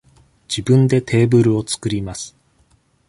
[0.49, 2.35] 自分でテーブルを作ります。